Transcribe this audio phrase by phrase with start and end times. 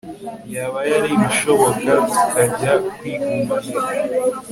[0.55, 3.81] yabaye aribishoboka tukajya twigumanira